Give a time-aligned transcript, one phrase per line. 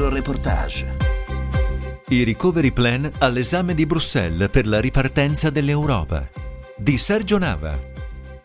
[0.00, 0.96] Euroreportage.
[2.08, 6.26] I recovery plan all'esame di Bruxelles per la ripartenza dell'Europa.
[6.74, 7.78] Di Sergio Nava.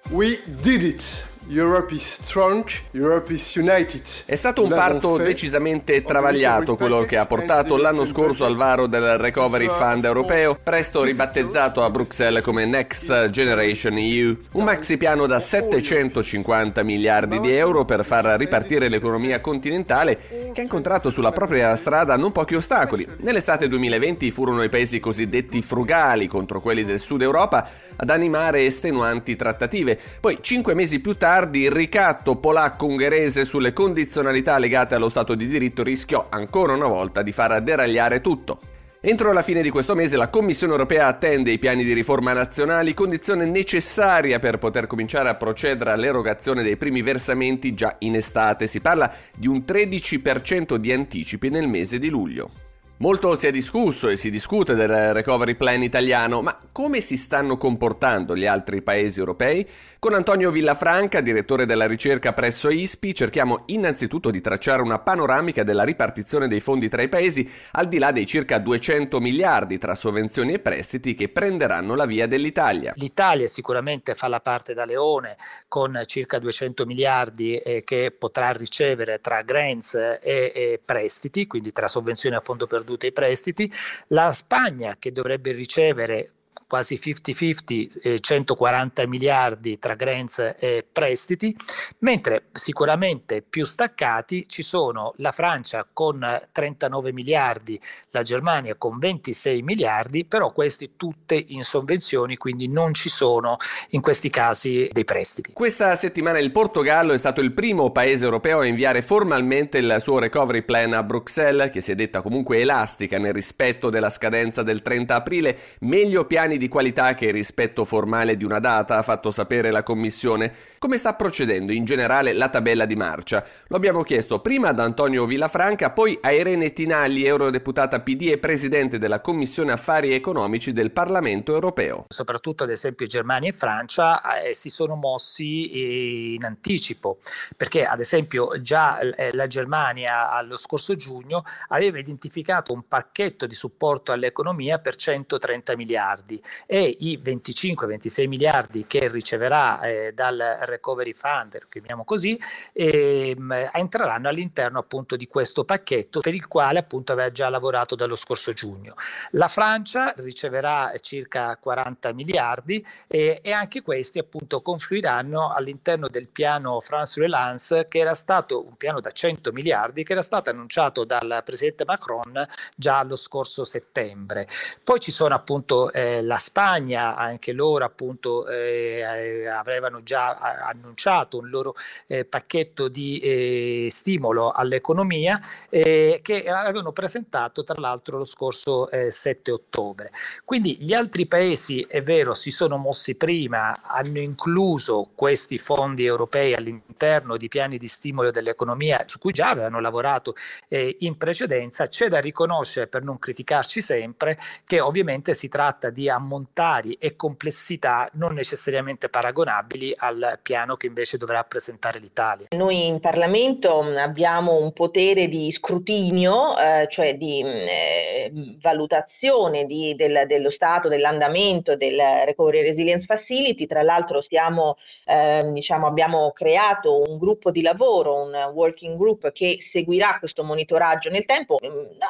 [0.09, 1.34] We did it!
[1.47, 4.01] Europe is strong, Europe is united.
[4.25, 9.19] È stato un parto decisamente travagliato quello che ha portato l'anno scorso al varo del
[9.19, 15.37] Recovery Fund europeo, presto ribattezzato a Bruxelles come Next Generation EU, un maxi piano da
[15.37, 22.17] 750 miliardi di euro per far ripartire l'economia continentale che ha incontrato sulla propria strada
[22.17, 23.07] non pochi ostacoli.
[23.17, 29.35] Nell'estate 2020 furono i paesi cosiddetti frugali contro quelli del sud Europa ad animare estenuanti
[29.35, 29.99] trattative.
[30.19, 35.83] Poi, cinque mesi più tardi, il ricatto polacco-ungherese sulle condizionalità legate allo Stato di diritto
[35.83, 38.59] rischiò ancora una volta di far deragliare tutto.
[39.07, 42.95] Entro la fine di questo mese la Commissione europea attende i piani di riforma nazionali,
[42.95, 48.65] condizione necessaria per poter cominciare a procedere all'erogazione dei primi versamenti già in estate.
[48.65, 52.64] Si parla di un 13% di anticipi nel mese di luglio.
[52.99, 57.57] Molto si è discusso e si discute del recovery plan italiano, ma come si stanno
[57.57, 59.67] comportando gli altri paesi europei?
[59.99, 65.83] Con Antonio Villafranca, direttore della ricerca presso ISPI, cerchiamo innanzitutto di tracciare una panoramica della
[65.83, 70.53] ripartizione dei fondi tra i paesi, al di là dei circa 200 miliardi tra sovvenzioni
[70.53, 72.93] e prestiti che prenderanno la via dell'Italia.
[72.95, 75.35] L'Italia sicuramente fa la parte da leone
[75.67, 82.35] con circa 200 miliardi eh, che potrà ricevere tra grants e, prestiti, quindi tra sovvenzioni
[82.35, 83.71] a fondo perduto e prestiti.
[84.07, 86.29] La Spagna che dovrebbe ricevere
[86.67, 91.55] quasi 50-50, eh, 140 miliardi tra grants e prestiti,
[91.99, 96.19] mentre sicuramente più staccati ci sono la Francia con
[96.51, 103.09] 39 miliardi, la Germania con 26 miliardi, però questi tutte in sovvenzioni, quindi non ci
[103.09, 103.55] sono
[103.89, 105.53] in questi casi dei prestiti.
[105.53, 110.19] Questa settimana il Portogallo è stato il primo paese europeo a inviare formalmente il suo
[110.19, 114.81] recovery plan a Bruxelles, che si è detta comunque elastica nel rispetto della scadenza del
[114.81, 119.71] 30 aprile, meglio piani di qualità che rispetto formale di una data, ha fatto sapere
[119.71, 120.53] la Commissione.
[120.85, 123.43] Come sta procedendo in generale la tabella di marcia?
[123.69, 128.99] Lo abbiamo chiesto prima ad Antonio Villafranca, poi a Irene Tinalli, eurodeputata PD e presidente
[128.99, 132.05] della Commissione Affari Economici del Parlamento europeo.
[132.09, 137.17] Soprattutto ad esempio Germania e Francia eh, si sono mossi eh, in anticipo,
[137.57, 143.55] perché ad esempio già eh, la Germania allo scorso giugno aveva identificato un pacchetto di
[143.55, 150.37] supporto all'economia per 130 miliardi e i 25-26 miliardi che riceverà eh, dal
[150.75, 152.39] Recovery Fund, chiamiamo così,
[152.73, 158.15] ehm, entreranno all'interno appunto di questo pacchetto per il quale appunto aveva già lavorato dallo
[158.15, 158.95] scorso giugno.
[159.31, 166.81] La Francia riceverà circa 40 miliardi e, e anche questi appunto confluiranno all'interno del piano
[166.81, 171.41] France Relance che era stato un piano da 100 miliardi che era stato annunciato dal
[171.43, 174.47] presidente Macron già lo scorso settembre.
[174.83, 180.37] Poi ci sono appunto eh, la Spagna, anche loro appunto eh, eh avevano già
[180.67, 181.75] annunciato un loro
[182.07, 185.39] eh, pacchetto di eh, stimolo all'economia
[185.69, 190.11] eh, che avevano presentato tra l'altro lo scorso 7 ottobre.
[190.43, 196.53] Quindi gli altri paesi, è vero, si sono mossi prima, hanno incluso questi fondi europei
[196.53, 200.35] all'interno di piani di stimolo dell'economia su cui già avevano lavorato
[200.69, 201.87] in precedenza.
[201.87, 208.09] C'è da riconoscere, per non criticarci sempre, che ovviamente si tratta di ammontari e complessità
[208.13, 212.45] non necessariamente paragonabili al piano che invece dovrà presentare l'Italia.
[212.55, 220.25] Noi in Parlamento abbiamo un potere di scrutinio, eh, cioè di eh, valutazione di, del,
[220.27, 223.65] dello stato dell'andamento del Recovery Resilience Facility.
[223.65, 229.57] Tra l'altro stiamo, eh, diciamo, abbiamo creato un gruppo di lavoro, un working group che
[229.59, 231.57] seguirà questo monitoraggio nel tempo.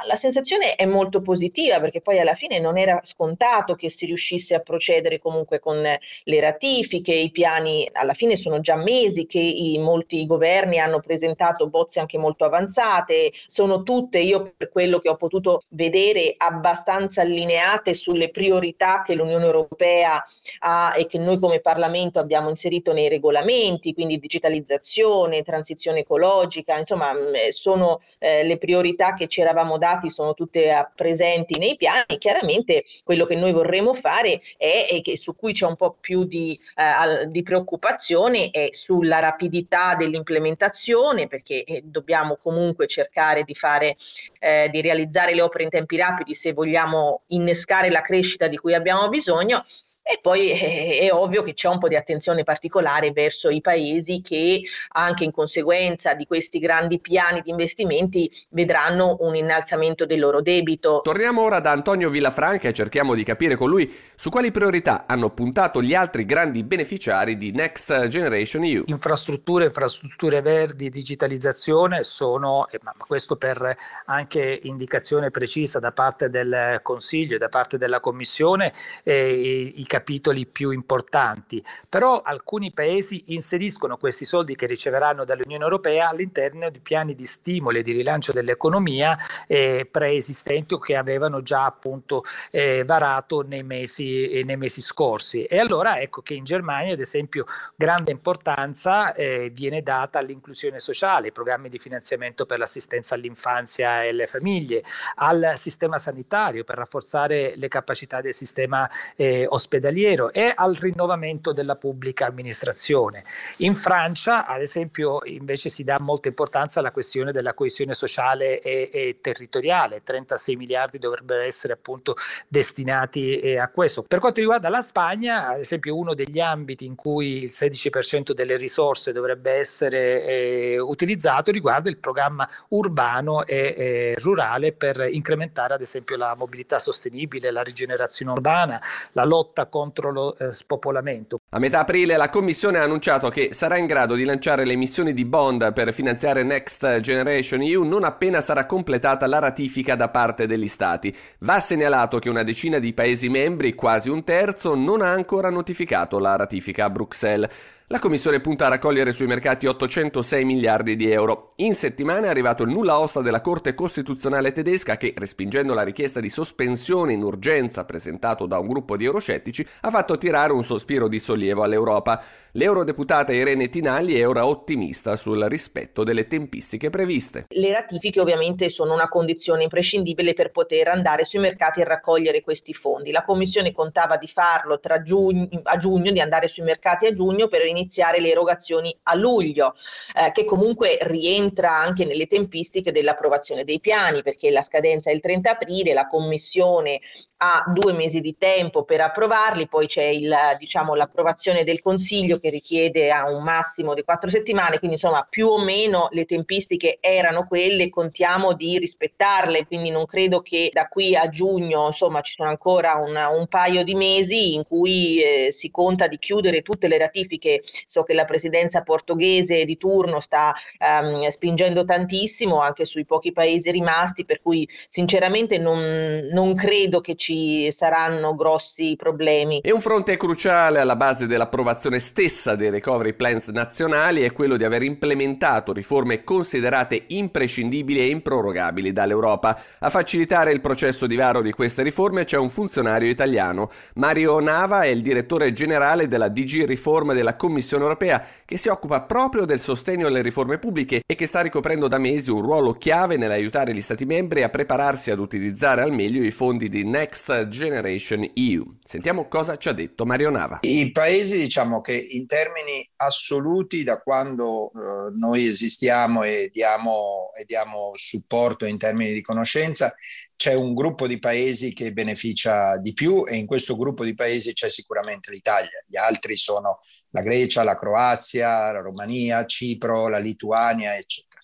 [0.06, 4.56] La sensazione è molto positiva perché poi alla fine non era scontato che si riuscisse
[4.56, 9.77] a procedere comunque con le ratifiche, i piani alla fine sono già mesi che i,
[9.77, 15.16] molti governi hanno presentato bozze anche molto avanzate, sono tutte, io per quello che ho
[15.16, 20.23] potuto vedere, abbastanza allineate sulle priorità che l'Unione Europea
[20.59, 27.13] ha e che noi come Parlamento abbiamo inserito nei regolamenti, quindi digitalizzazione, transizione ecologica, insomma
[27.49, 32.85] sono eh, le priorità che ci eravamo dati, sono tutte eh, presenti nei piani, chiaramente
[33.03, 37.28] quello che noi vorremmo fare è, e su cui c'è un po' più di, eh,
[37.28, 38.15] di preoccupazione
[38.52, 43.96] è sulla rapidità dell'implementazione perché eh, dobbiamo comunque cercare di fare
[44.40, 48.73] eh, di realizzare le opere in tempi rapidi se vogliamo innescare la crescita di cui
[48.73, 49.64] abbiamo bisogno
[50.07, 54.22] E poi è, è, ovvio che c'è un po' di attenzione particolare verso i paesi
[54.22, 60.43] che anche in conseguenza di questi grandi piani di investimenti vedranno un innalzamento del loro
[60.43, 61.02] debito.
[61.03, 65.31] Torniamo ora da Antonio Villafranca e cerchiamo di capire con lui su quali priorità hanno
[65.31, 68.84] puntato gli altri grandi beneficiari di Next Generation EU.
[68.85, 73.75] Infrastrutture, infrastrutture verdi, digitalizzazione sono, ma questo per
[74.05, 78.72] anche indicazione precisa da parte del Consiglio e da parte della Commissione,
[79.03, 86.09] eh, i capitoli più importanti, però alcuni paesi inseriscono questi soldi che riceveranno dall'Unione Europea
[86.09, 91.63] all'interno di piani di stimolo e di rilancio dell'economia eh, preesistenti o che avevano già
[91.63, 95.45] appunto eh, varato nei mesi, eh, nei mesi, scorsi.
[95.45, 97.45] E allora ecco che in Germania, ad esempio,
[97.77, 104.09] grande importanza eh, viene data all'inclusione sociale, ai programmi di finanziamento per l'assistenza all'infanzia e
[104.09, 104.83] alle famiglie,
[105.15, 111.53] al sistema sanitario per rafforzare le capacità del sistema eh, ospedaliero ospedaliero e al rinnovamento
[111.53, 113.23] della pubblica amministrazione.
[113.58, 118.90] In Francia, ad esempio, invece si dà molta importanza alla questione della coesione sociale e,
[118.91, 122.16] e territoriale, 36 miliardi dovrebbero essere appunto
[122.47, 124.03] destinati eh, a questo.
[124.03, 128.58] Per quanto riguarda la Spagna, ad esempio, uno degli ambiti in cui il 16% delle
[128.58, 135.81] risorse dovrebbe essere eh, utilizzato riguarda il programma urbano e eh, rurale per incrementare ad
[135.81, 138.81] esempio la mobilità sostenibile, la rigenerazione urbana,
[139.11, 141.41] la lotta contro lo eh, spopolamento.
[141.49, 145.13] A metà aprile la Commissione ha annunciato che sarà in grado di lanciare le emissioni
[145.13, 150.47] di bond per finanziare Next Generation EU non appena sarà completata la ratifica da parte
[150.47, 151.13] degli Stati.
[151.39, 156.19] Va segnalato che una decina di Paesi membri, quasi un terzo, non ha ancora notificato
[156.19, 157.49] la ratifica a Bruxelles.
[157.90, 161.52] La Commissione punta a raccogliere sui mercati 806 miliardi di euro.
[161.58, 166.20] In settimana è arrivato il nulla osta della Corte Costituzionale tedesca che, respingendo la richiesta
[166.20, 171.08] di sospensione in urgenza presentato da un gruppo di euroscettici, ha fatto tirare un sospiro
[171.08, 172.23] di sollievo all'Europa.
[172.57, 177.47] L'eurodeputata Irene Tinagli è ora ottimista sul rispetto delle tempistiche previste.
[177.49, 182.73] Le ratifiche ovviamente sono una condizione imprescindibile per poter andare sui mercati e raccogliere questi
[182.73, 183.11] fondi.
[183.11, 187.66] La Commissione contava di farlo giugno, a giugno, di andare sui mercati a giugno per
[187.66, 189.75] iniziare le erogazioni a luglio,
[190.16, 195.19] eh, che comunque rientra anche nelle tempistiche dell'approvazione dei piani, perché la scadenza è il
[195.19, 197.02] 30 aprile, la Commissione
[197.37, 202.51] ha due mesi di tempo per approvarli, poi c'è il, diciamo, l'approvazione del Consiglio che
[202.51, 207.47] richiede a un massimo di quattro settimane, quindi insomma più o meno le tempistiche erano
[207.47, 212.49] quelle, contiamo di rispettarle, quindi non credo che da qui a giugno insomma ci sono
[212.49, 216.99] ancora una, un paio di mesi in cui eh, si conta di chiudere tutte le
[216.99, 223.31] ratifiche, so che la presidenza portoghese di turno sta um, spingendo tantissimo anche sui pochi
[223.31, 229.61] paesi rimasti, per cui sinceramente non, non credo che ci saranno grossi problemi.
[229.61, 234.64] E un fronte cruciale alla base dell'approvazione stessa dei recovery plans nazionali è quello di
[234.64, 239.59] aver implementato riforme considerate imprescindibili e improrogabili dall'Europa.
[239.79, 243.72] A facilitare il processo di varo di queste riforme c'è un funzionario italiano.
[243.96, 249.02] Mario Nava è il direttore generale della DG Riforma della Commissione europea che si occupa
[249.02, 253.17] proprio del sostegno alle riforme pubbliche e che sta ricoprendo da mesi un ruolo chiave
[253.17, 258.29] nell'aiutare gli Stati membri a prepararsi ad utilizzare al meglio i fondi di Next Generation
[258.34, 258.75] EU.
[258.86, 260.60] Sentiamo cosa ci ha detto Mario Nava.
[260.62, 267.46] I paesi, diciamo che in termini assoluti, da quando eh, noi esistiamo e diamo, e
[267.46, 269.93] diamo supporto in termini di conoscenza,
[270.36, 274.53] c'è un gruppo di paesi che beneficia di più e in questo gruppo di paesi
[274.53, 275.84] c'è sicuramente l'Italia.
[275.88, 276.79] Gli altri sono
[277.12, 281.41] la Grecia, la Croazia, la Romania, Cipro, la Lituania, eccetera.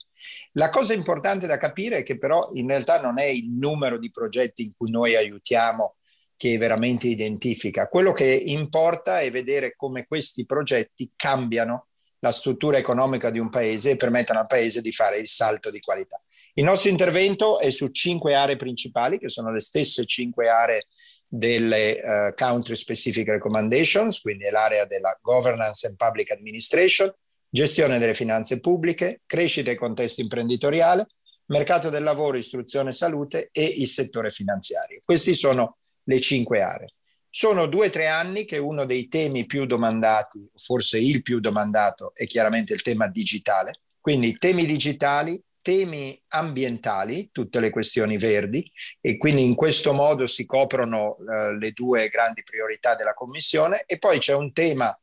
[0.55, 4.11] La cosa importante da capire è che però in realtà non è il numero di
[4.11, 5.95] progetti in cui noi aiutiamo
[6.41, 7.87] che veramente identifica.
[7.87, 13.91] Quello che importa è vedere come questi progetti cambiano la struttura economica di un paese
[13.91, 16.19] e permettono al paese di fare il salto di qualità.
[16.55, 20.87] Il nostro intervento è su cinque aree principali, che sono le stesse cinque aree
[21.27, 27.13] delle uh, country specific recommendations, quindi l'area della governance and public administration,
[27.51, 31.05] gestione delle finanze pubbliche, crescita e contesto imprenditoriale,
[31.45, 35.01] mercato del lavoro, istruzione e salute e il settore finanziario.
[35.05, 36.93] Queste sono le cinque aree.
[37.29, 42.11] Sono due o tre anni che uno dei temi più domandati, forse il più domandato,
[42.13, 43.81] è chiaramente il tema digitale.
[44.01, 50.45] Quindi temi digitali, temi ambientali, tutte le questioni verdi e quindi in questo modo si
[50.45, 54.93] coprono uh, le due grandi priorità della Commissione e poi c'è un tema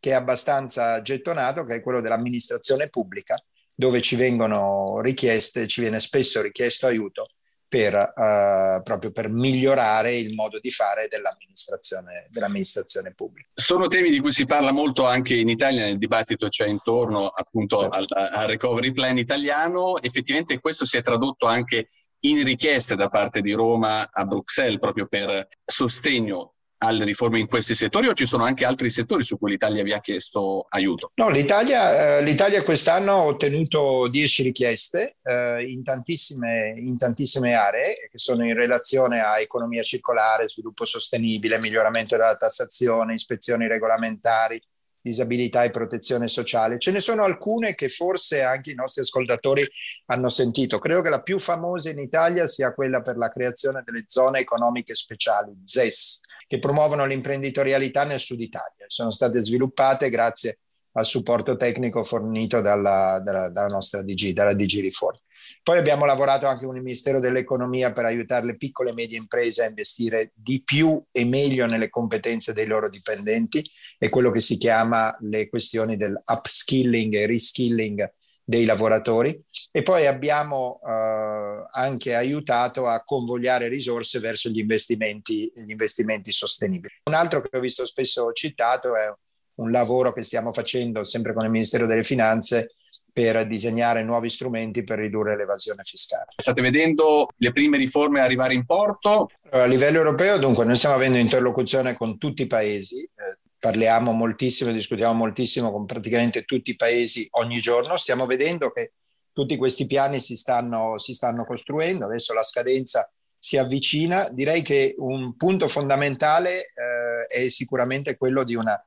[0.00, 3.42] che è abbastanza gettonato, che è quello dell'amministrazione pubblica,
[3.74, 7.27] dove ci vengono richieste, ci viene spesso richiesto aiuto
[7.68, 13.50] per, uh, proprio per migliorare il modo di fare dell'amministrazione, dell'amministrazione, pubblica.
[13.54, 17.80] Sono temi di cui si parla molto anche in Italia, nel dibattito c'è intorno appunto
[17.90, 18.14] certo.
[18.14, 20.00] al, al recovery plan italiano.
[20.00, 21.88] Effettivamente questo si è tradotto anche
[22.20, 27.74] in richieste da parte di Roma a Bruxelles proprio per sostegno alle riforme in questi
[27.74, 31.12] settori o ci sono anche altri settori su cui l'Italia vi ha chiesto aiuto?
[31.14, 38.08] No, l'Italia, eh, l'Italia quest'anno ha ottenuto 10 richieste eh, in, tantissime, in, tantissime, aree
[38.10, 44.60] che sono in relazione a economia circolare, sviluppo sostenibile, miglioramento della tassazione, ispezioni regolamentari,
[45.00, 46.78] disabilità e protezione sociale.
[46.78, 49.66] Ce ne sono alcune che forse anche i nostri ascoltatori
[50.06, 50.78] hanno sentito.
[50.78, 54.94] Credo che la più famosa in Italia sia quella per la creazione delle zone economiche
[54.94, 58.84] speciali, ZES, che promuovono l'imprenditorialità nel sud Italia.
[58.86, 60.58] Sono state sviluppate grazie
[60.92, 65.20] al supporto tecnico fornito dalla, dalla, dalla nostra DG, dalla DG Riforma.
[65.62, 69.64] Poi abbiamo lavorato anche con il Ministero dell'Economia per aiutare le piccole e medie imprese
[69.64, 73.68] a investire di più e meglio nelle competenze dei loro dipendenti
[73.98, 78.12] e quello che si chiama le questioni del upskilling e reskilling
[78.48, 79.38] dei lavoratori
[79.70, 86.94] e poi abbiamo eh, anche aiutato a convogliare risorse verso gli investimenti, gli investimenti sostenibili.
[87.04, 89.12] Un altro che ho visto spesso citato è
[89.58, 92.72] un lavoro che stiamo facendo sempre con il Ministero delle Finanze
[93.12, 96.26] per disegnare nuovi strumenti per ridurre l'evasione fiscale.
[96.36, 99.30] State vedendo le prime riforme arrivare in porto?
[99.50, 104.70] A livello europeo, dunque, noi stiamo avendo interlocuzione con tutti i paesi, eh, parliamo moltissimo,
[104.70, 108.92] discutiamo moltissimo con praticamente tutti i paesi ogni giorno, stiamo vedendo che
[109.32, 114.94] tutti questi piani si stanno, si stanno costruendo, adesso la scadenza si avvicina, direi che
[114.98, 118.80] un punto fondamentale eh, è sicuramente quello di una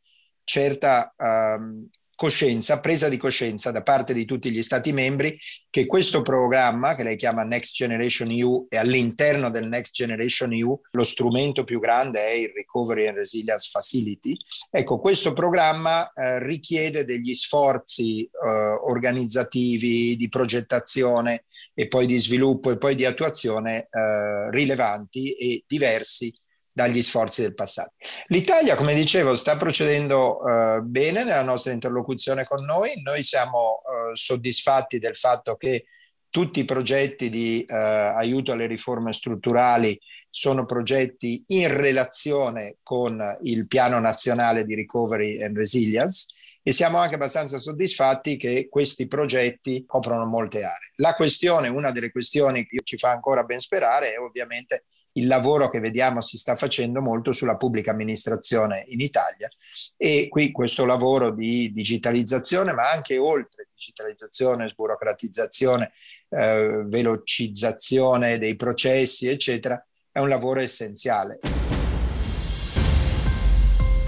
[0.43, 1.87] certa um,
[2.21, 5.35] coscienza, presa di coscienza da parte di tutti gli Stati membri
[5.71, 10.79] che questo programma, che lei chiama Next Generation EU, e all'interno del Next Generation EU
[10.91, 14.37] lo strumento più grande è il Recovery and Resilience Facility.
[14.69, 22.69] Ecco, questo programma eh, richiede degli sforzi eh, organizzativi, di progettazione e poi di sviluppo
[22.69, 26.31] e poi di attuazione eh, rilevanti e diversi
[26.71, 27.93] dagli sforzi del passato.
[28.27, 33.01] L'Italia, come dicevo, sta procedendo uh, bene nella nostra interlocuzione con noi.
[33.01, 35.85] Noi siamo uh, soddisfatti del fatto che
[36.29, 39.99] tutti i progetti di uh, aiuto alle riforme strutturali
[40.29, 46.27] sono progetti in relazione con il piano nazionale di recovery and resilience
[46.63, 50.91] e siamo anche abbastanza soddisfatti che questi progetti coprono molte aree.
[50.97, 55.69] La questione, una delle questioni che ci fa ancora ben sperare è ovviamente il lavoro
[55.69, 59.49] che vediamo si sta facendo molto sulla pubblica amministrazione in Italia
[59.97, 65.91] e qui questo lavoro di digitalizzazione, ma anche oltre digitalizzazione, sburocratizzazione,
[66.29, 71.39] eh, velocizzazione dei processi, eccetera, è un lavoro essenziale.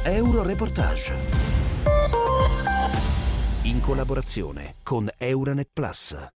[0.05, 1.15] Euro Reportage
[3.63, 6.31] in collaborazione con Euronet Plus.